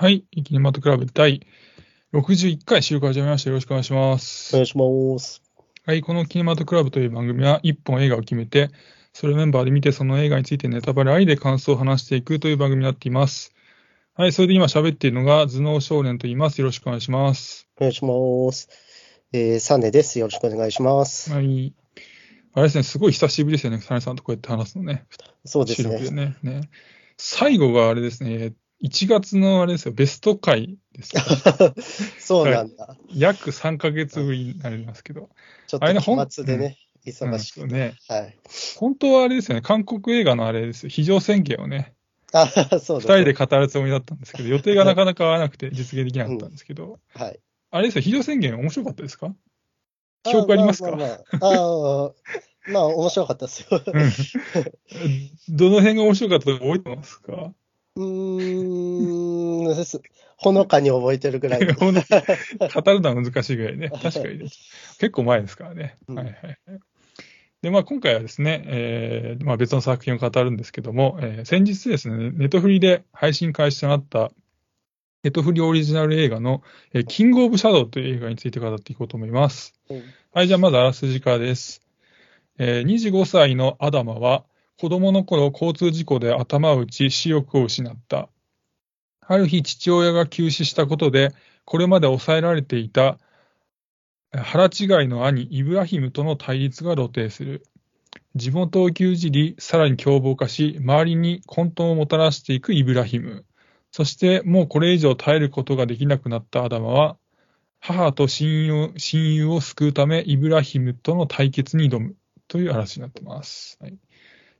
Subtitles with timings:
[0.00, 0.24] はい。
[0.44, 1.44] キネマト倶楽部第
[2.12, 3.50] 61回収録始めました。
[3.50, 4.54] よろしくお願いします。
[4.54, 5.42] お願いします。
[5.84, 6.02] はい。
[6.02, 8.70] このキネマト倶楽部という番組は、1本映画を決めて、
[9.12, 13.52] それをメンバーで見て、その映画についてネタバレありで感想を話していくという番組になっています。
[14.14, 14.32] はい。
[14.32, 16.60] それで今喋っているのが、頭脳少年と言います。
[16.60, 17.66] よろしくお願いします。
[17.78, 18.68] お願いします。
[19.32, 20.20] えー、サンデーです。
[20.20, 21.32] よろしくお願いします。
[21.32, 21.74] はい。
[22.52, 25.06] あれですね、すごい久しぶりですよね、サネさんとこうやって話すのね。
[25.44, 25.98] そうですね。
[25.98, 26.70] でねね
[27.16, 31.22] 最後があれですね、1月のあれですよ、ベスト回ですよ。
[32.18, 32.96] そうなんだ。
[33.12, 35.30] 約3か月ぶりになりますけど。
[35.66, 37.96] ちょっと期末でね、うん、忙しく、ね。
[38.08, 38.38] はい。
[38.76, 41.94] 本当はあれですよね、韓国映画のあれですよ、非常宣言をね、
[42.32, 42.46] あ
[42.78, 47.40] そう二人で語るつもりだったんですけど、予定がなかなか合わなくて実現できなかったんですけど、うん、はい。
[47.70, 49.34] あれですよ、非常宣言面白かったですか？
[50.24, 50.90] 記憶ありますか？
[50.92, 51.08] あ、まあ、
[51.40, 52.12] あ
[52.70, 53.80] まあ、面白かったですよ。
[55.48, 57.54] どの辺が面白かったか覚えてますか？
[57.98, 59.74] うーん。
[60.38, 61.66] ほのかに覚えてるぐらい。
[61.74, 63.90] 語るのは難しいぐらいね。
[64.02, 64.44] 確かに、ね、
[64.98, 65.96] 結構前ですからね。
[66.06, 66.58] うん、はいはい。
[67.60, 74.30] で、まあ今回はですね、えー、まあ別の作品を語るんですけども、えー、先日ですね、ネットフリで配信開始となった、
[75.24, 76.62] ネットフリオリジナル映画の、
[76.92, 79.74] えー、キングオブシャドウという映画について語っていこうと思います。
[79.90, 80.02] うん、
[80.32, 81.82] はい、じゃあまずあらすじからです。
[82.58, 84.44] えー、25歳のアダマは、
[84.80, 88.28] 子供の頃交通事故で頭を打ち視力を失った。
[89.20, 91.34] ある日父親が急死したことで、
[91.64, 93.18] これまで抑えられていた
[94.32, 97.64] 腹違いの兄イブラヒムとの対立が露呈する。
[98.36, 103.46] 地元を牛耳り、さらに凶暴化し、周りに混沌をもたらしていくイブラヒム。
[103.90, 107.16] そしてもうこれ以上耐えることができなくなったアダマは、
[107.80, 113.76] 母と親友親友を救うため、イブラヒムとの対決に挑むという話になってます。
[113.80, 113.98] はい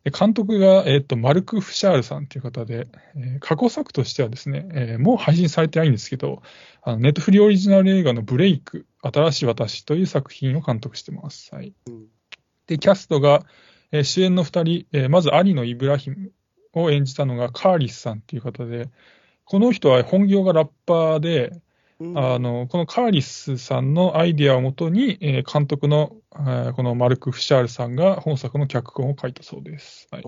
[0.05, 6.43] 監督が、えーと、マルク・フシャールさんという方で、えー、過去作としてはですね、えー、もう配信されてないんですけど、
[6.83, 11.55] あのネットフリオリジナル映画のブレイク、新しい私という作品を監督してます。
[11.55, 11.75] はい、
[12.67, 13.45] で、キャストが、
[13.93, 16.33] えー、主演の2人、えー、まず兄のイブラヒム
[16.73, 18.89] を演じたのがカーリスさんという方で、
[19.45, 21.53] この人は本業がラッパーで、
[22.01, 30.07] あのこのカーリスさんのアイディアをもとに、えー、監督の、えー、このマルク・フシャールさんが本作の脚本を書いたそうです。
[30.13, 30.25] はい、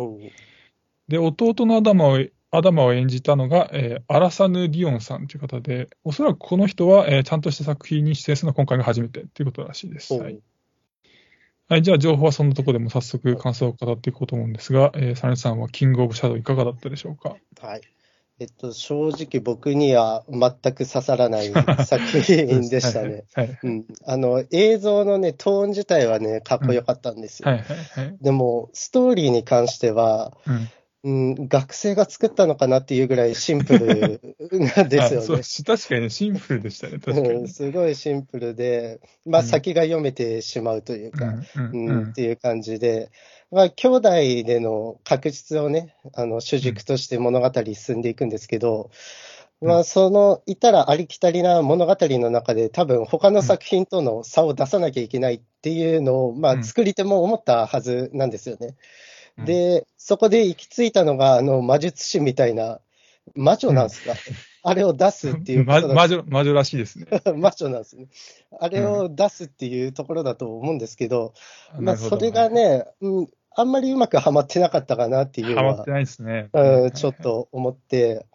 [1.07, 2.19] で、弟のアダマを
[2.51, 10.15] アダマを演じたのが、えー、アラサヌ・ディオンさんという方で、おそらくこの人は、えー、ちゃんとした作品に出演するのは今回が初めてということらしいです。
[10.15, 10.41] はい、
[11.69, 17.37] はい、じゃあ、情報はそんなところでも早速感想を語っていこうと思うんですが、えー、サネさんはキング・オブ・シャドウいかがだったでしょうか？
[17.61, 17.83] はい
[18.41, 21.53] えっと、正直僕には全く刺さらない
[21.85, 23.25] 作品でしたね。
[23.63, 23.85] うん。
[24.07, 27.49] あの、映像のね、トーン自体はね、かっこよかったんですよ。
[28.23, 30.69] でも、ストーリーに関しては、うん、
[31.03, 34.21] うん、学生が作ったのかなっていうぐらいシンプル
[34.77, 35.43] なんですよね。
[35.65, 37.49] 確かにシンプルでしたね、確かに。
[37.49, 43.11] すごいシンプルで、まあ、先が読めてしまうというか、うん、うん、っていう感じで、
[43.51, 44.11] まあ、兄弟
[44.45, 48.91] での確実をね、あの主軸として物語進んでいくんですけど、
[49.63, 58.77] うん、まあ、その、いたらありきたりな物語の中で、多分他の作品との差を出さなきゃいけないっていうのを、まあ、作り手も思ったはずなんですよね。
[59.39, 62.81] うん、で、そこで行き着いたのが、あの、魔術師みたいな、
[63.35, 64.17] 魔女なんですか、うん、
[64.63, 66.23] あれを出すっていう魔女。
[66.27, 67.07] 魔女らしいですね。
[67.37, 68.09] 魔女なんですね。
[68.59, 71.35] あれを出すっていうところだと思うんですけど、
[71.77, 76.49] うん、まあ、それがね、うん、あんまりうまくはまってなかったかなっていうのは、はまってないですね。
[76.53, 78.27] うん、ちょっと思って、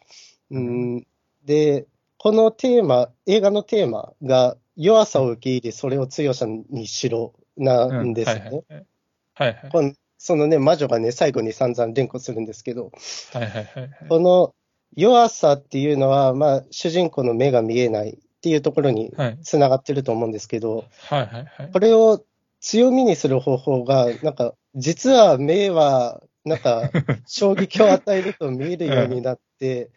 [0.51, 1.07] うん、
[1.45, 1.85] で、
[2.17, 8.85] このテーマ、映画のテーマが弱さを受け入れ、それを強さにしろなんですよね。
[9.33, 12.91] はいはいそのね、魔女がね、最後に散々連呼するんですけど、
[13.33, 14.53] はいはいはい、この
[14.95, 22.23] 弱さっていうのは、まあ、主人公の目が見えないっていうところにつながってると思うんですけど、はいはいはい、これを
[22.61, 26.89] 強みにする方法が、なんか、実は目は、なんか、
[27.27, 29.89] 衝撃を与えると見えるようになって、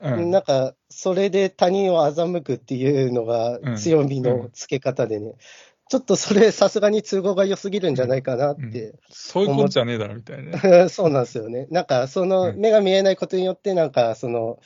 [0.00, 5.34] うん、なんか、それで他人を欺くっていうのが強みのつけ方でね、
[5.88, 8.94] ちょっとそれ、さすがに都合が良すぎるんじゃないかなって。
[9.10, 10.88] そういうことじゃねえだろみたいな。
[10.90, 11.66] そうなんですよね。
[11.70, 14.58] なんか、その目が見えないことによって、なんか、その、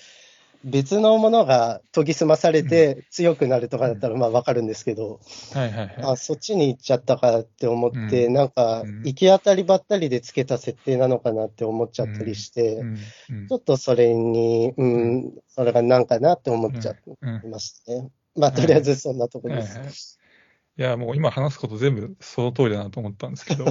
[0.64, 5.20] 別のものが研ぎ澄まされて強くなるとかだったらまあわかるんですけど、
[5.52, 12.98] はいはいはい、あそっちに行っちゃったかって思って、うん、なんか行き当たりばったりでつけた設定なのかなって思っちゃったりして、うん。
[13.30, 18.08] うん、ちょっとそれに、うん、それがなんかなって思っちゃいましたね。
[18.36, 20.20] まあとりあえずそんなところです。
[20.78, 23.66] はいや、もう今話すこと全部その通りだなと思ったんですけど、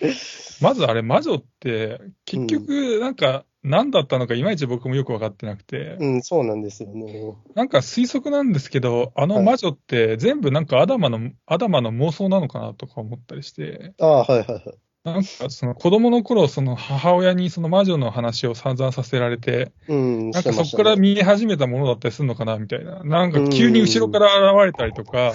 [0.62, 5.96] まずあれ、魔女って、結局、なんか、何だったのかいまいち僕もよく分かってなくて。
[5.98, 7.34] うん、そうなんですよね。
[7.54, 13.94] なんか推測なんですけど、あの魔女って全部なんかアダマの、アダマの妄想なのかなとか思ったりして。
[14.00, 14.62] ああ、はいはいはい。
[15.04, 23.02] なんかその子供の頃、その母親にその魔女の話を散々させられて、うん、なんかそこから見え始めたものだったりするのかなみたいな。
[23.04, 25.32] なんか急に後ろから現れたりとか、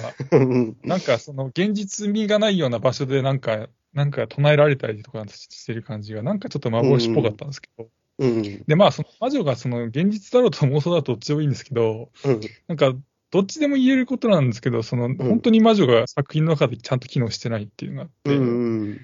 [0.82, 7.88] なんかその現実味がないような場所でなんか、なんか唱えられたりとかしてる感じが、なんかちょっと幻っぽかったんですけど。
[8.18, 12.92] うん、で、まあ、その魔女がその現実だろうと妄想だとどっちでもいいんですけど、うん、なんか、
[13.32, 19.00] どっちでも言えることなんですけど、その、本当に魔女が作品の中でちゃんと機能してないっていうのがあって、うん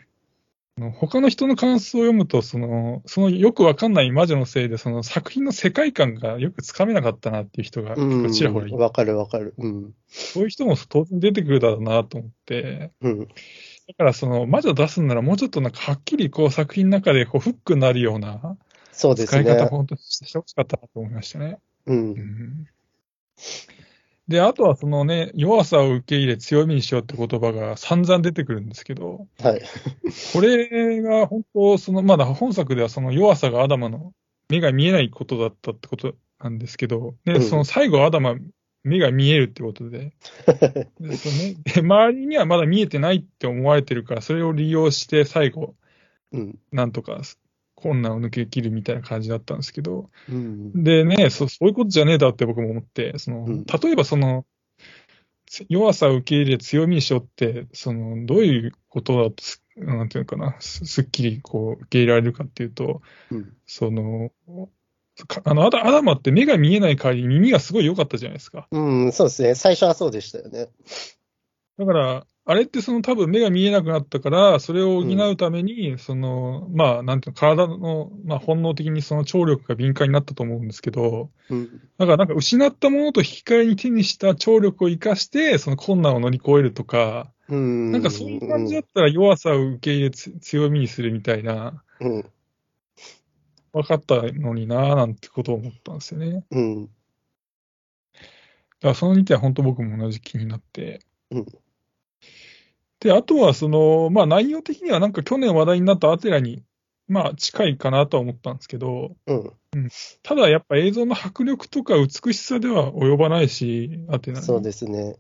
[0.98, 7.96] 他の人の感想を読むと、その、そのよくわかんない魔女のせいで、その作品の世界観がよくつかめなかったなっていう人が
[8.30, 8.78] ちらほらいる。
[8.78, 9.54] わかるわかる。
[9.58, 9.94] うん。
[10.08, 13.18] そういう人も当然出てくるだろうなと思って、うん。
[13.20, 18.56] だからその魔女出すんならもうちょっとなんかはっきりこう作品の中でこうフックになるような
[18.92, 19.44] そうですね。
[19.44, 21.58] 使い方本当にしてほしかったなと思いましたね。
[21.86, 22.66] うん、うん
[24.30, 29.62] で、あとはそのね、弱さを受け入れ強みにしようって言葉が散々出てくるんですけど、はい。
[30.32, 34.12] これが本当、その、まだ本作ではその弱さがアダマの
[34.48, 38.36] 目が見えないことだったってことなんですけど、で、うん、その最後アダマ
[38.84, 40.12] 目が見えるってことで、
[41.00, 45.74] でその周りにはまだ見えてないって思われてるから、それを利用して最後、
[46.30, 47.20] うん、なんとか
[47.82, 54.44] 困難を抜け切るみたいな感じだったんですけど、うん、でねそ、そういうことじゃねえだって僕も思って、その、うん、例えばその、
[55.68, 59.42] 弱さを受け入れ強みにしようって、その、どういうことだと、
[59.76, 64.30] なんていうのかな、すすっきりこう受け入れられるかっていうと、うん、その、
[65.44, 68.68] あのアダアダマって目が見えない代わりに耳がすごい良かったじゃないですか。
[68.70, 69.54] うん、そうですね。
[69.54, 70.68] 最初はそうでしたよね。
[71.78, 92.30] だから、あれってその多分目が見えなくなったから、それを補うために、その、まあ、なんていうの、体の、まあ、本能的にその聴力が敏感になったと思うんですけど、うん、だからなんか失ったものと引き換えに手にした聴力を生かして、その困難を乗り越えるとか、うん、なんかそういう感じだったら弱さを受け入れ強みにするみたいな、うん、
[93.72, 96.44] 分かったのになぁなんてことを思ったんですよね。
[96.50, 96.86] うん。
[96.86, 100.98] だからその2点は本当僕も同じ気になって、
[101.30, 101.46] うん
[103.00, 106.62] で、あとは、その、まあ内容的にはなんか去年話題になったアテラに、
[107.08, 109.52] まあ近いかなとは思ったんですけど、うん。
[109.72, 109.88] うん、
[110.22, 115.16] ただやっぱ映像の迫力とか美しさでは及ばないし、アテナそうですね。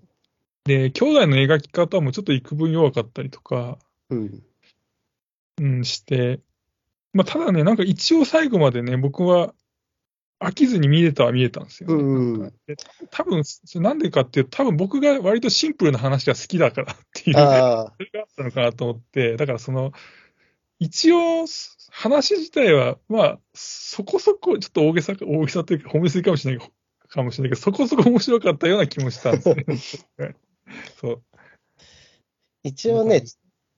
[0.64, 3.78] で、兄弟の描き方もちょっと幾分弱かったりとか、
[4.10, 4.42] うん。
[5.60, 6.40] うん、して、
[7.12, 9.54] まあただね、なんか一応最後までね、僕は
[10.40, 12.02] 飽きずに見れたは見れたんですよ、ね。
[12.02, 12.52] うん、
[13.10, 13.42] 多分
[13.74, 17.88] なんでかっていうと、多分僕が割とシンプルな話が好きだからっていう、それがあっ
[18.36, 19.92] たのかなと思って、だからその、
[20.78, 21.44] 一応、
[21.90, 26.70] 話自体は、まあ、そこそこ、ちょっと大げさ、大げさというか、褒めすぎかもしれない、
[27.08, 30.36] かもしれないけど、そこそこ面白かったような気もしたんですね。
[30.98, 31.22] そう。
[32.62, 33.24] 一応ね、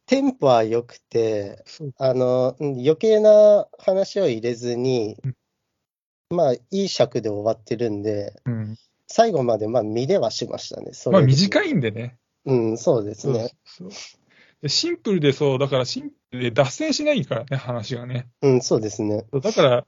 [0.07, 1.65] テンポは良くて、
[1.99, 5.17] あの、余計な話を入れずに、
[6.33, 8.77] まあ、いい尺で終わってるんで、うん、
[9.07, 10.93] 最後までまあ見れはしましたね。
[11.11, 12.19] まあ短いんでね。
[12.45, 13.51] うん、そうですね。
[13.65, 18.29] そうそうシンプルでそう、だからシンプルで脱線しないからね、話がね。
[18.43, 19.25] うん、そうですね。
[19.33, 19.87] だから、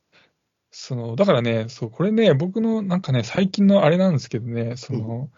[0.73, 5.31] その、だからね、そう、これね、僕のなんかね、最近のあれなんですけどね、その、うん、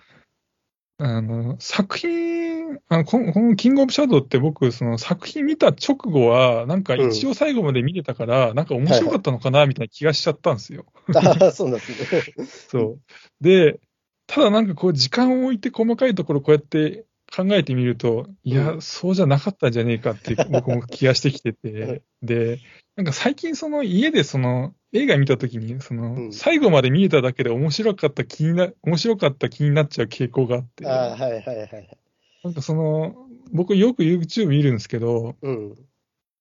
[0.98, 2.46] あの、作品
[2.88, 10.86] あのこのこのキングオブシャドウって僕、その作品見た直後は、なんか一応最後まで見れたから、うん、なんか面白かったのかなみたいな気がしちゃったんですよ。
[11.14, 12.46] ああ、そうなんですね。
[12.70, 13.00] そう。
[13.40, 13.80] で、
[14.26, 22.60] ただなんかこう時間を置いて細かいところこうやって考えてみると、いや、うん、そうじゃなかったんじゃねえかって僕も気がしてきてて、 で、
[22.96, 30.86] なんか最近その家でその映画見たときに、その、最後まで見えただけで面白かった気にな、面白かった気になっちゃう傾向があって。
[30.86, 31.98] あはいはいはい。
[32.44, 33.14] なんかその、
[33.52, 35.74] 僕よく YouTube 見るんですけど、うん、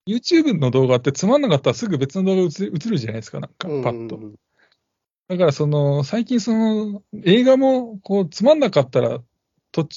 [0.08, 4.20] YouTube の動画ってつまんなかったらすぐ別の動画映映るじゃないですか、なんか、パッと。
[5.28, 9.20] だからその、最近その、映画もこう、つまんなかったら、
[9.72, 9.88] と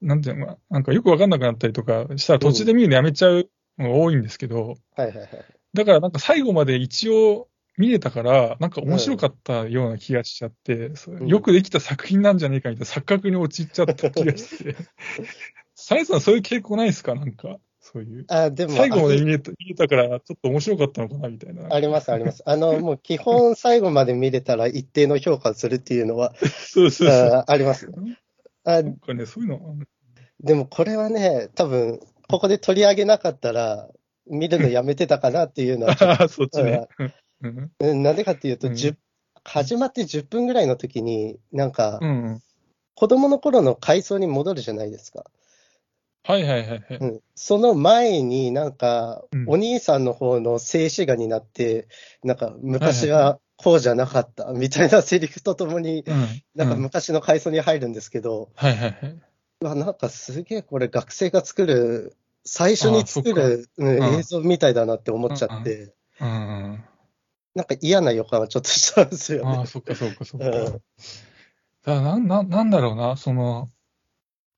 [0.00, 5.28] なんていうのかな、なんかよくわかんなくなったりとかしたら途中で見るのやめちゃうのが多いんですけど、はいはいはい。
[5.74, 14.76] だからなんか最後まで一応見れたから、なんか面白かったような気がしちゃって、うん、よくできた作品なんじゃねえかみたいな錯覚に陥っちゃった気がして。
[15.74, 17.14] サイさんそういう傾向ないですか？
[17.14, 17.58] なんか。
[17.80, 18.24] そういう。
[18.28, 18.72] あ、でも。
[18.72, 21.72] 最後まで見れた見れたから、ちょっと面白かったのかなみたいな。
[21.72, 22.42] あります、あります。
[22.46, 26.34] あの、もう基本最後まで見れたら一定の評価をするっていうのは、
[26.72, 27.44] そうそうあ。
[27.46, 27.88] あります。
[28.64, 29.76] あなんかね、そういうの。
[30.42, 33.88] でもこれはね、多分、ここで取り上げなかったら、
[34.28, 35.94] 見るのやめてたかなっていうのは、
[36.28, 36.88] そっちね。
[37.42, 38.76] うん、なんでかっていうと、うん、
[39.44, 42.42] 始まって10分ぐらいの時に、なんか、うん、
[42.94, 45.24] 子供の頃の階層に戻るじゃないですか。
[46.24, 47.20] はいはいはい、はい、うん。
[47.36, 51.86] その前になんか、お兄さんの方の静止画になって、
[52.24, 56.04] なんか昔はこうじゃなかったみたいなセリフとともに、
[56.56, 58.98] なんか昔の階層に入るんですけど、はいはい
[59.60, 59.76] はい。
[59.76, 66.84] なんかすげえこれ学生が作る、最初に作る、うん、映像みたいだなって思っちゃって、うん、
[67.56, 69.56] なんか嫌な予感はちょっとしたんですよね。
[69.56, 70.46] ああ、そっかそっかそっか。
[70.46, 70.82] うん、
[71.82, 73.70] だなななんだろうな、その、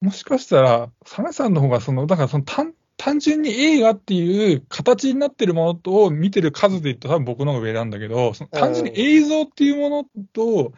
[0.00, 10.72] もしかしたら、サメさんの方が、その、だからその単、単純に映画っていう形になってるものを見てる数で言ったら多分僕の方が上なんだけど、その単純に映像っていうものと、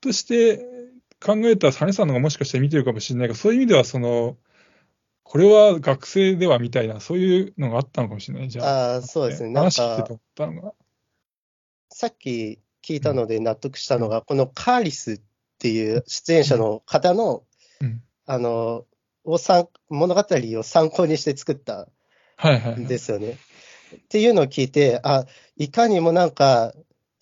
[0.00, 0.64] として
[1.20, 4.36] 考えたらサネさんの方がもしかして見てるかもしれないけど、そういう意味ではその、
[5.24, 8.48] これは学生ではみたいな、そういうのがあったのかもしれない。
[8.48, 8.94] じゃあ。
[8.96, 9.50] あそうですね。
[9.50, 10.72] なんか、話聞いてたのが。
[11.90, 15.20] さっき聞いたので納得したのが、うん、このカーリスっ
[15.58, 17.44] ていう出演者の方の、
[17.80, 18.84] うん、あの、
[19.24, 19.38] を
[19.90, 21.88] 物語を参考にして作った
[22.76, 23.26] んですよね。
[23.26, 23.34] はい。
[23.34, 25.26] はいはい、っていうのを聞いて、あ、
[25.56, 26.72] いかにもなんか、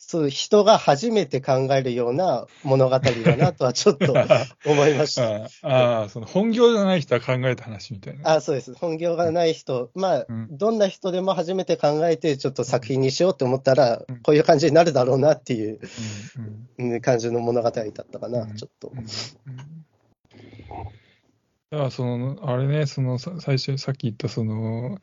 [0.09, 4.15] そう人が初めて考えるような物語だなとはちょっと
[4.65, 5.49] 思いました。
[5.69, 8.37] ああ、その本業じゃない人は考えた話みたいな。
[8.37, 8.73] あそうです。
[8.75, 15.81] 本業がない人、まあ、うん、どんな人でも初めて考えて、ちょっと作品にしようと思ったら、うん、こういう感じになるだろうなっていう、
[16.79, 18.93] うん、感じの物語だったかな、ちょっと。
[21.73, 25.01] だからその、あれね、その最初、さっき言ったその、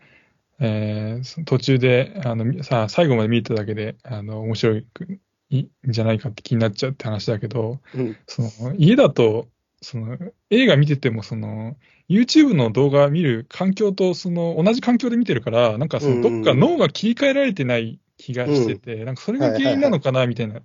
[0.60, 4.88] えー、途中であのさ最後まで見ただけであの面白い
[5.52, 9.48] んじゃないかって気になっちゃうって話だけど、うん、その家だと
[9.82, 10.18] その
[10.50, 11.76] 映画見ててもその
[12.10, 20.62] YouTube の動画見る環境とその同じ環境で見てるからなんかそのどっか脳が切り替えられてない気がしてて、うん、なんかそれが原因なのかなみたいな、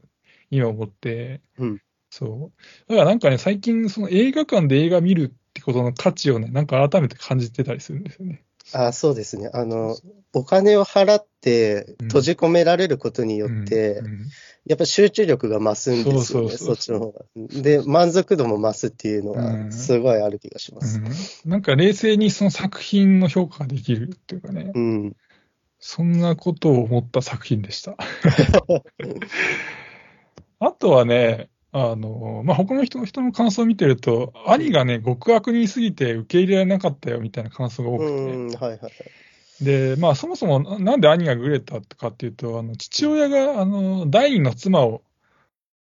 [0.50, 2.88] 今思って、うん、そう。
[2.88, 8.44] だからなんかね最近その映画館で映画見るってことの価値をねなんか改めて感じてたりするんですよね。
[8.72, 9.50] あそうですね。
[9.52, 9.96] あの、
[10.34, 14.02] お金を払って閉じ込められることによって、
[14.66, 17.24] やっぱ集中力が増すんですよね、そっちの方が。
[17.62, 21.12] で、満足度も増すっていうのは、すごいある気がします、うんうん、
[21.46, 25.16] なんか冷静にその作品の評価ができるっていうかね、うん、
[25.78, 27.96] そんなことを思った作品でした。
[30.60, 38.56] あとはね、あの、まあ、他の人の人の感想を見てると、兄がね、極悪人すぎて受け入れられなかったよみたいな感想が多くて。
[38.56, 45.02] はいはいはい、で、まあ、そもそもなんで兄がグレたかっていうと、あの父親があの第二の妻を、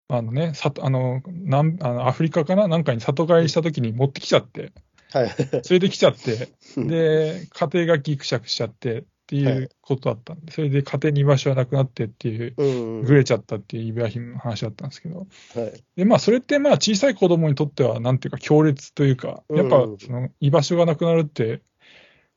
[0.07, 4.71] あのね、さあのなんあのアフリカかななんかに里帰りしたときに持ってきちゃって、
[5.11, 15.25] はい、連れてきちゃって、 で、家庭がギクシャクしちゃって、っていうことだったんで、はい、それで家庭に居場所がなくなってっていう、うんうん、ぐれちゃったっていうイブラヒムの話だったんですけど、は
[15.63, 21.61] い、で、まあ、それってまあ、小さい子供にとっては、なんていうか、強烈というか、やっぱ、その、居場所がなくなるって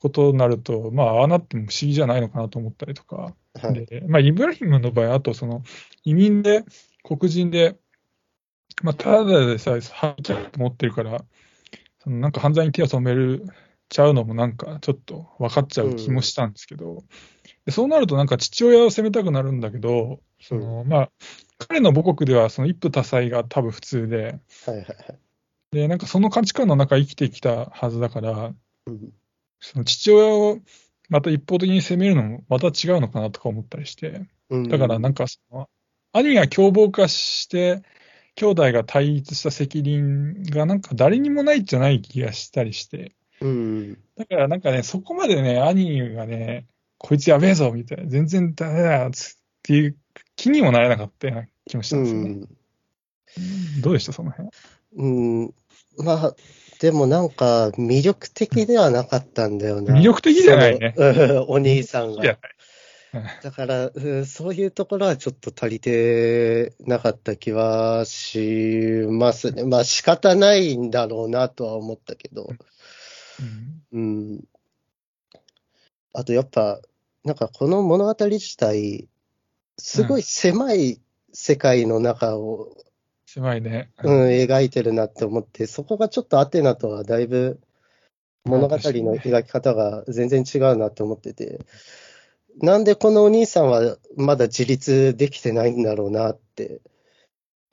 [0.01, 5.63] ことになると、まあ、ああなっても不思議じゃないのかなと思ったりとか、はい、で、まあ、イブラヒムの場合、あと、その、
[6.05, 6.65] 移民で、
[7.03, 7.77] 黒人で、
[8.83, 11.23] まあ、ただでさえ、ハキャップ持ってるから、
[12.03, 13.45] そのなんか犯罪に手を染める
[13.89, 17.05] ちゃうのもなんかちょっと分かっちゃう気もしたんですけど、
[17.67, 21.11] うん、そうなるとなんか父親を責めたくなるんだけど、そのまあ、
[21.59, 24.31] 彼の母国ではその一夫多妻が多分普通で、はい
[24.69, 24.87] はいはい、
[25.73, 28.53] で、なんかその価値観の中生きてきたはずだから、
[28.87, 29.13] うん、
[29.61, 30.59] その父親を
[31.09, 35.69] また一方的に責めるのもまた違うのかなとか思ったりして、だからなんかその、
[36.13, 37.83] 兄が凶暴化して、
[38.35, 43.99] 兄弟が対立した責任がなんか誰にもないじゃない気がしたりして、うん。
[44.17, 46.67] だからなんかね、そこまでね、兄がね、
[46.99, 49.13] こいつやべえぞみたいな、全然ダメだよっ
[49.63, 49.97] ていう
[50.37, 52.29] 気にもなれなかったような気もしたんですよね。
[53.37, 54.51] うん、どうでした、その辺？
[54.97, 55.07] う
[55.45, 55.55] ん、
[55.99, 56.35] まあ、
[56.81, 59.95] でもなんか魅力的ではなかったんだよな。
[59.95, 60.95] 魅力的じゃないね。
[61.47, 62.39] お兄さんが。
[63.43, 63.91] だから、
[64.27, 69.65] そういうところはちょっと足りてなかった気はしますね。
[69.65, 72.49] まあ仕方ないんだろうなとは思ったけど。
[73.93, 74.45] うん。
[76.13, 76.81] あとやっぱ、
[77.25, 79.09] なんかこの物語自体、
[79.79, 81.01] すごい狭い
[81.33, 82.77] 世界の中を、
[83.27, 87.61] 狭いね、うん、描いてるなって思って、そこがちょっとアテナとはだいぶ
[88.45, 88.81] 物語の
[89.17, 91.61] 描き方が全然違うなって思ってて、
[92.61, 96.81] なんでこのお兄さんはまだ自立できてないんだろうなって、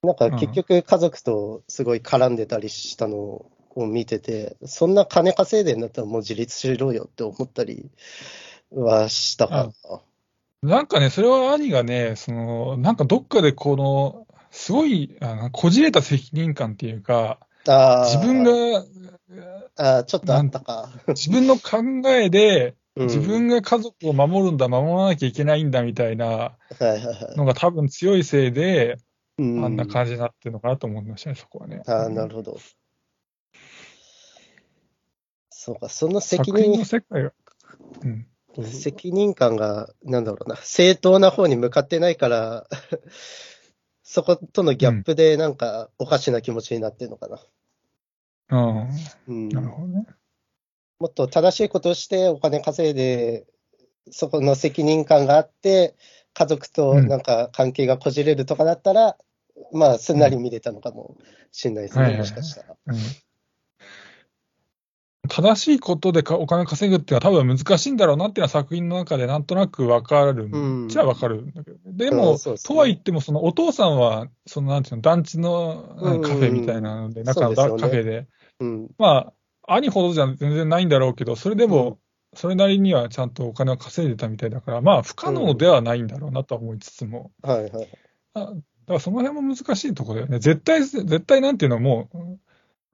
[0.03, 7.89] なんか結局家族とすごい絡んでたりしたのを見てて、そんな金稼いでんだったらもう自立しろよって思ったり
[8.71, 10.01] はしたかな。
[10.61, 18.85] なんかね、それは兄がね、その、なんかどっかでこの、すごい、あのこじれた責任感っていうか、自分が、
[19.77, 20.89] あちょっとあったか。
[21.07, 26.55] 自分の考えで、自分が家族を守るんだ、守らなきゃいけないんだみたいな
[27.35, 28.97] のが多分強いせいで、
[29.37, 31.81] あんな感じになってるのかなと思いましたね、そこはね。
[31.87, 32.57] ああ、なるほど。
[35.65, 36.77] そうか、その責任。
[36.77, 37.33] の世界は、
[38.03, 38.27] うん。
[38.65, 42.67] 責任感が、なんだろうな、正当な方に向かってないから
[44.03, 47.37] そことのギャップで、なんか、おかしな気持ちになってるのかな。
[48.49, 48.87] ああ、
[49.27, 50.05] うん、なるほどね。
[50.99, 53.47] もっと正しいことをしてお金稼いで、
[54.11, 55.95] そこの責任感があって、
[56.35, 59.17] 家族となんか関係がこじれるとかだったら、
[59.71, 61.17] うん、まあ、すんなり見れたのかも
[61.51, 62.77] しれないですね、もしかしたら。
[62.85, 62.95] うん
[65.27, 70.49] 正しいことでお金稼ぐっていうのは多分難しいんだろうなっていうのは作品の中でなんとなくわかる。
[70.85, 70.87] ん。
[70.87, 78.27] じゃわかるんだけど、でも、ね、とは言っても、そのお父さんは、そのなんていうの、団地のカフェみたいなので、中のカフェで、
[78.59, 79.31] うん、ま
[79.67, 81.99] あ、兄ほどじゃ全然ないんだろうけど、それでも、
[82.33, 87.31] それなりにはちゃんとお金を稼いでたみたいだから、まあ、不可能ではないんだろうなとは思いつつも。
[87.41, 87.89] はいはい。
[88.33, 88.53] だか
[88.87, 90.39] らその辺も難しいところだよね。
[90.39, 92.09] 絶対、絶対なんていうのも、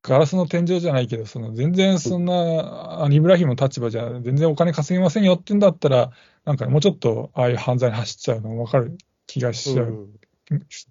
[0.03, 6.12] ガラスの天井じゃないけど、その全然そんな、アニブラヒムの立場じゃ全然お金稼げませんよって言うんだったら、
[6.43, 10.10] なんかもうちょっとああいう犯罪に走っちゃうの分かる気がしちゃう。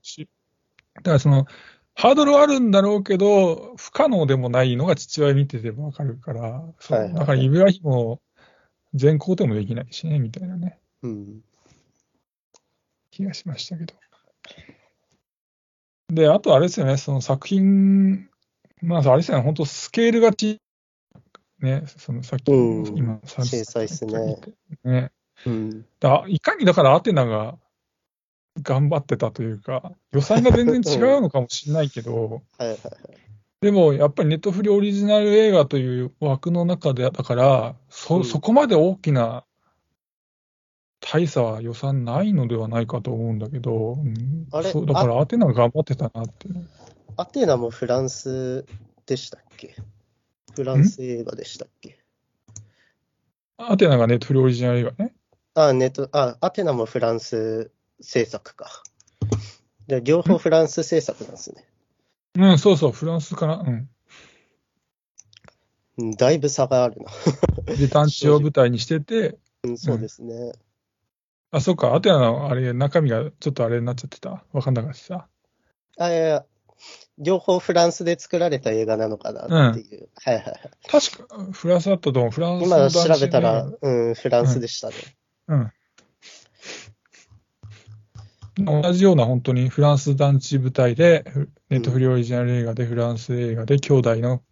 [0.02, 0.28] し、
[0.96, 1.46] だからその、
[1.94, 8.20] ハードルはあるんだろうけど、不可能でもないのが父親見てても分かるから、はいだからイブラヒムを
[8.94, 11.40] 全肯定もできないしね、みたいなね、うん、
[13.10, 13.94] 気がしましたけど。
[16.08, 18.29] で、あとあれですよね、その作品
[18.82, 20.60] まあ、あれですね、本当スケールがち、
[21.60, 24.36] ね、そのさっき、うん、今、小さいですね。
[24.84, 25.12] ね。
[25.46, 27.58] うん、だいかにだからアテナが
[28.62, 32.76] 頑張ってたというか、予算が全然違うのかもしれないけど、 はいはいはい、
[33.60, 39.44] でもやっぱりネットフリオリジナル映画という枠の中でだからそ、うん、そこまで大きな
[41.00, 46.48] 大差は予算ないのではないかと思うんだけど、うん、あれそうだからアテナが頑張ってたなって。
[47.20, 48.64] アテナもフランス
[49.04, 49.76] でしたっけ？
[50.54, 52.02] フランス映画でしたっけ？
[53.58, 55.12] アテナがネットフリオリジナル映画ね。
[55.52, 58.82] あ、ネット、あ、アテナもフランス制作か。
[59.86, 61.68] で両方フランス制作なんですね。
[62.36, 63.56] うん、そうそう、フランスかな。
[63.56, 63.90] うん。
[65.98, 67.02] うん、だいぶ差がある
[67.66, 67.74] な。
[67.74, 70.34] で、団地を舞台にしてて、 うん、そうですね。
[70.34, 70.52] うん、
[71.50, 74.42] あ、そっか、アテナのあれ、中身がちょっとあれになっちゃってた。
[74.52, 75.28] わかんなかったさ。
[75.98, 76.46] あ、いやいや、
[77.18, 80.02] 両方フランスで作られた映画なのかなっていう。
[80.02, 80.70] うん、はいはいはい。
[80.88, 82.30] 確か、フランスだったと思う。
[82.30, 84.94] フランス今調べたら、うん、フランスでしたね。
[85.48, 85.72] うん。
[88.58, 91.24] うん、同じような本当にフランス団地舞台で、
[91.68, 94.42] ネットフリオリジナル映画で、フランス映画で兄弟の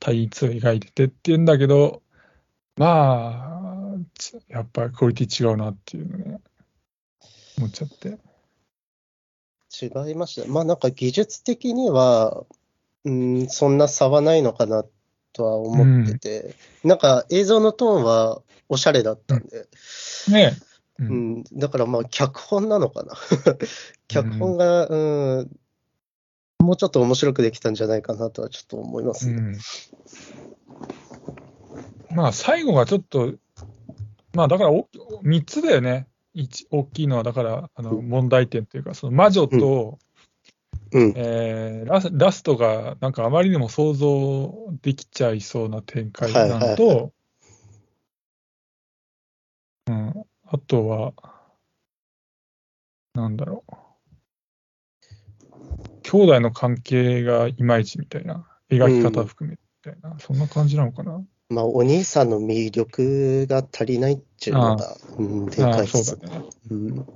[0.00, 2.02] 対立を描いててっていうんだけど、
[2.76, 3.54] まあ、
[4.48, 6.40] やっぱりクオリティ違うなっていうのね、
[7.58, 8.18] 思っちゃって。
[9.82, 10.48] 違いました。
[10.48, 12.44] まあなんか技術的には、
[13.04, 14.84] うん、そんな差はないのかな
[15.32, 19.68] とは思ってて、うん、なんか映像のトーンはおしゃれだったんで、
[20.28, 20.52] うん、ね
[20.98, 23.14] うん、だからまあ脚本なのかな。
[24.06, 24.96] 脚本が、う
[25.42, 25.50] ん、
[26.60, 29.58] もうちょっと面白くできたんじゃないかなとはちょっと思いますね。
[32.10, 33.34] まあ最後がちょっと、
[34.34, 36.06] まあだから3つだよね。
[36.34, 39.98] 一大きいのは、だから、あの問題点というか、その魔女と、
[40.92, 41.12] うん。
[41.16, 47.12] えー、ラスラストがなんかあまりにも想像できちゃいそうな展開なのと、はいはいはい、
[49.86, 51.12] うん、あとは、
[53.14, 53.72] なんだろう。
[56.02, 61.24] 兄弟の関係がいまいちみたいな、描き方含めみたいな、うん、そんな感じなのかな。
[61.48, 66.42] まあ、お兄さんの魅力が足りないっていうのが、うん、でかいですね。
[66.70, 67.06] うん、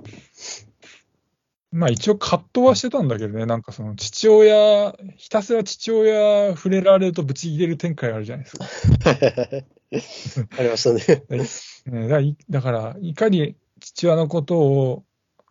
[1.71, 8.65] まあ一応葛藤はしてたんだけどね、なんかその父親、ひたすら父親触れられるとぶち切れる展開あるじゃないですか。
[10.57, 12.07] ありましたね。
[12.07, 15.03] だだから、いかに父親のことを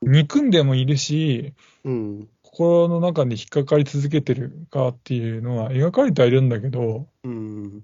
[0.03, 1.53] 憎んでもいるし、
[1.85, 7.83] うん、心の中に引っかかり続けてるかっていうのは描かれてはいるんだけど、うん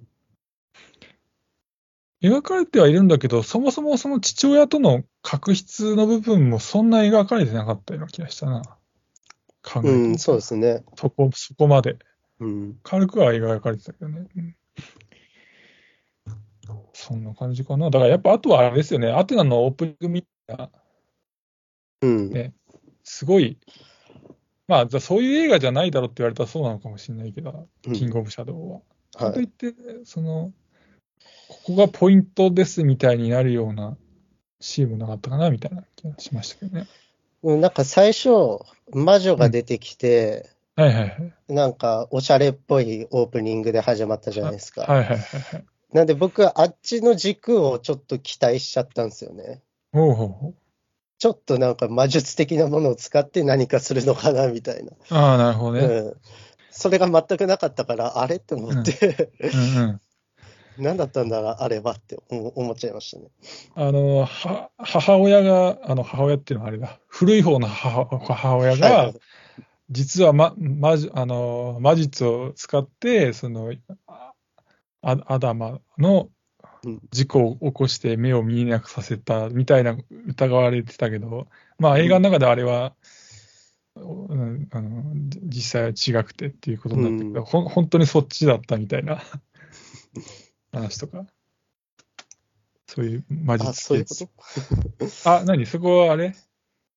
[2.24, 8.62] 描かれてはいるんだけど、そもそもその父親との確執の部分もそんな描かれてなかったような気がしたな。
[9.62, 10.82] 考えうん、そうですね。
[10.96, 11.98] そこ、そこまで。
[12.40, 12.78] うん。
[12.82, 14.26] 軽くは描かれてたけどね。
[14.36, 14.56] うん、
[16.94, 17.90] そんな感じかな。
[17.90, 19.12] だからやっぱあとはあれですよね。
[19.12, 20.70] アテナのオープニングみたいな
[22.00, 22.30] うん。
[22.30, 22.54] ね、
[23.02, 23.58] すごい、
[24.66, 28.80] まあ、そういう映画じゃないだろうって言われたらそうなのかもしれないけど、うん、キングオブシャドウは。
[29.14, 30.52] か、はい、といって、その、
[31.54, 33.96] ここがポイントですみたいになるような
[34.60, 36.86] シーンもなかったかなみたいな気がしましたけどね。
[37.60, 38.30] なんか最初、
[38.92, 41.34] 魔女が出てきて、うん、はいはいはい。
[41.48, 44.82] なんか、おしゃれっぽいオープニングで始まったじゃないですか。
[44.82, 45.64] はいはいはい。
[45.92, 49.62] なんで僕はあっちの軸をちょっと期待しちゃったんですよね。
[49.92, 50.54] ほうほうほう。
[51.18, 54.92] ちょっとなんか魔術的なものを使って何かするのかなみたいな。
[55.10, 55.86] ああ、なるほどね。
[55.86, 56.14] うん。
[56.70, 58.36] それが全くなかったから、あれ？
[58.36, 59.46] って思って、う
[59.78, 60.00] んうん、
[60.78, 63.28] 何だったんだ、あれはって思っちゃいましたね。
[63.74, 69.14] あの、は母親が、あの、母親っていうのはあれだ、古い方の母母親が、はい、
[69.90, 73.72] 実は、ま、ま、あの、魔術を使って、その、
[75.02, 76.30] アアダマの
[77.10, 81.46] 事故を起こして目を見えなくさせたみたいな疑われてたけど、
[81.78, 82.94] まあ映画の中であれは、
[83.96, 85.02] うん、あの
[85.44, 89.22] 実際は違くてっていうことになってけど、うん、ほ本当にそっちだったみたいな
[90.74, 91.24] 話とか、
[92.86, 94.28] そういう魔術あ、そういうこと？
[95.30, 95.66] あ、何？
[95.66, 96.34] そこはあれ？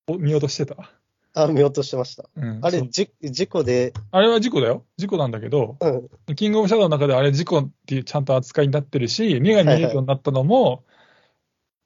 [0.08, 0.90] 見落としてた？
[1.34, 2.28] あ、見落としてました。
[2.36, 3.92] うん、あれ、じ、事故で？
[4.10, 4.84] あれは事故だよ。
[4.96, 10.72] 事故なんだけど、うん、キングオブシャドウの中であれ事故っていうちゃんと扱いになってるし、目が見えるようになったのも、はい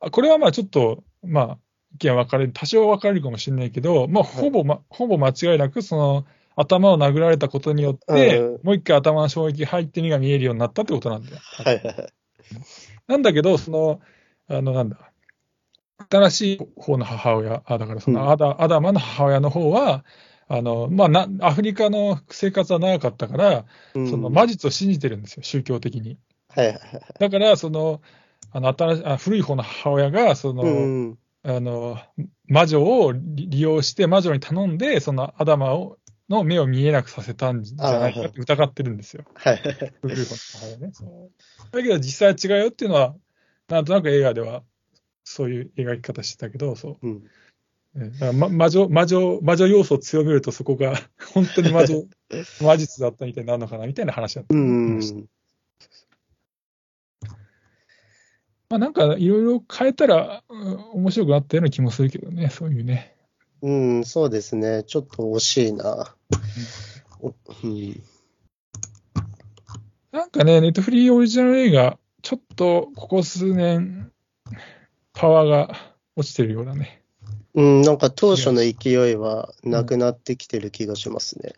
[0.00, 1.58] はい、これはまあちょっと、まあ、
[1.94, 6.24] 意見分かれる、多少分かれるかもしれないけど、まあ、ほぼ、ま、ほぼ間違いなく、その、
[6.56, 11.38] 頭を殴られたことによって、うん、もう一回頭の衝撃入って目が見えるようになったってことなんだよ。
[11.40, 12.12] はいはいはい。
[13.06, 14.00] なんだけど、その、
[14.48, 15.12] あの、なんだ、
[16.10, 20.04] 新しい方の母親、あだからそのアダ,、アダマの母親の方は、
[20.48, 26.18] あのまあな、アフリカの生活は長かったから、うん、その魔術を信じてるんですよ、宗教的に。
[26.48, 26.78] はい、
[27.18, 28.02] だから、その
[28.50, 31.98] あの新しあ古い方の母親がその、うん、あの
[32.46, 35.96] 魔女を利用して、魔女に頼んで、そのアダマを
[36.32, 39.24] の目を見えなくさせたんじゃないかって疑ってるんですよ。
[39.34, 39.56] はい、
[40.00, 40.92] 古い方のね。
[41.70, 43.14] だけど実際は違うよっていうのは、
[43.68, 44.62] なんとなく映画では
[45.24, 47.06] そういう描き方してたけど、そう。
[47.06, 47.22] うん
[48.38, 50.94] ま、魔女、魔女、魔女要素を強めるとそこが
[51.34, 52.04] 本当に魔女、
[52.62, 54.54] 魔術だったみたいになるのかなみたいな話だった。
[54.54, 55.28] うん
[58.70, 63.14] まあなんかいろいろ変えたら、うん、面白くなったような気もするけどね、そういうね。
[63.62, 63.70] う
[64.00, 64.82] ん、そうですね。
[64.82, 66.14] ちょっと惜しいな。
[67.62, 68.02] うん、
[70.10, 74.10] なんかね、ネットフリーオリジナル映画、ちょっとここ数年、
[75.12, 77.02] パワーが落ちてるようだね。
[77.54, 81.54] うん、なんか当初の勢いはなくなってきてる気がしますね。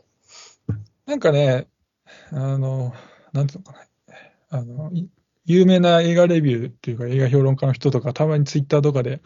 [0.69, 1.69] うん、なんかね、
[2.33, 2.93] あの、
[3.33, 3.79] なんていうのか
[4.51, 4.59] な。
[4.59, 4.93] あの、
[5.47, 9.21] 有名な映画レビューっていうか映画評論家の人とか、たまにツイッターとかで、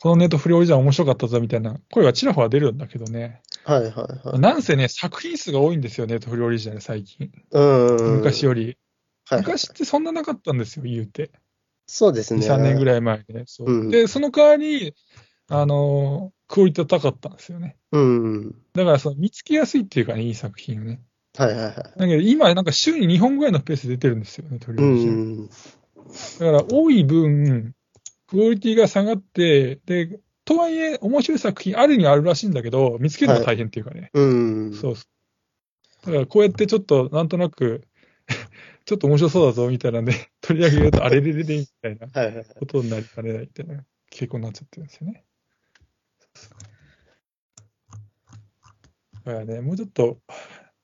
[0.00, 3.42] このネットフリーオリジナル面白かったぞみたいな声がちらほら出るんだけどね。
[3.64, 4.38] はいはいはい。
[4.38, 7.32] なんせね、作品数が多いんですよ、ネットフリーオリジナル最近。
[7.50, 8.16] うん。
[8.18, 8.78] 昔より。
[9.28, 11.30] はいはい、昔ってそんななかったんですよ、言うて。
[11.86, 12.46] そうですね。
[12.46, 14.94] 3年ぐらい前で、そう、うん、で、その代わり、
[15.48, 17.76] あの、クオリティ高かったんですよね。
[17.92, 18.54] うん。
[18.74, 21.00] だから、その見つけやすいっていうかね、いい作品をね。
[21.36, 21.74] はいはいはい。
[21.74, 25.08] だけど、今、なんか週に2本ぐらいのペースで出てるんですよね、とりあえず。
[25.08, 25.48] うん。
[25.48, 25.52] だ
[26.38, 27.74] から、多い分、
[28.28, 34.10] クオリティが下がって、で、とはいえ、面白い作品あるにはあるらしいんだけど、見つけるのが大変っていうかね。
[34.12, 34.26] はい、う
[34.70, 34.74] ん。
[34.74, 34.94] そう。
[34.94, 35.00] だ
[36.12, 37.82] から、こうやってちょっと、なんとなく
[38.84, 42.08] ちょっと面白そうだぞみたいなんで、 取り上げると、あれれれれみたいな
[42.58, 45.24] ことになりかねないみたいな傾向になっちゃってるんですよね。
[49.24, 50.20] だからね、もうちょっと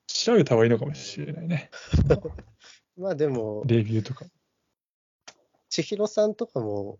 [0.06, 1.70] 調べた方がいいのかもしれないね。
[2.96, 4.26] まあでも、レビューとか。
[5.68, 6.98] 千尋さんとかも、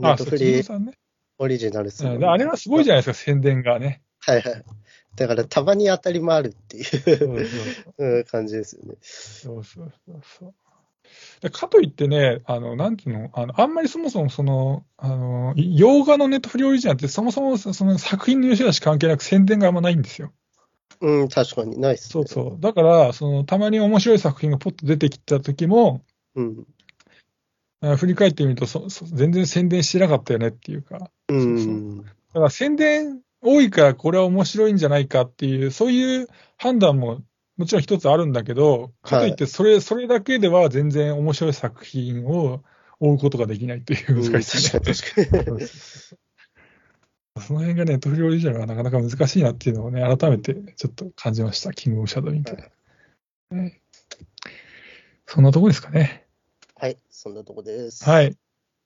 [0.00, 0.92] ネットフリー、ね、
[1.38, 4.02] オリジナルする、あれはすごいじゃないですか、宣伝がね。
[4.20, 4.64] はいはい。
[5.16, 8.96] だから、たまに当たりもあるっていう感じですよね。
[9.00, 10.54] そうそうそうそう。
[11.50, 20.32] かといってね、あの、なんていうの、あの、あんまりそもそもその、あの、洋画のネットフリーオリジナルってそもそもその作品の良し悪し関係なく宣伝があんまないんですよ。
[21.00, 22.60] うん、確かに、ないっす、ね、そうそう。
[22.60, 26.66] だから、その、たまに面白い作品がポッと出てきた時も、うん。
[27.96, 31.10] 振り返ってみるとそそ、全然宣伝してなかったよねっていうか。
[31.28, 31.58] うん。
[31.58, 37.22] そうそうだから宣伝多いからこれは面白いんじゃないかっていう、そういう判断も
[37.56, 42.62] もちろん一つあるんだけど、かといってそれ、はい、それだけでは全然面白い作品を
[43.00, 45.60] 追うことができないという難しさ、ね、確かに
[47.40, 51.72] その辺がね、トリオリジナルはなかなか難しいなっていうのをね、改めてちょっと感じました。
[51.72, 52.52] キングオブシャドウ見て。
[53.50, 53.80] はい、
[55.26, 56.26] そんなとこですかね。
[56.80, 58.08] はい、そんなとこです。
[58.08, 58.34] はい。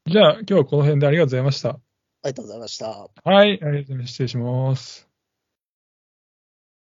[0.07, 1.78] じゃあ、今日はこの辺でありがとうございました。
[2.24, 3.09] りがとうございました。
[3.22, 4.11] はい、ありがとうございます。
[4.14, 5.13] 失礼します。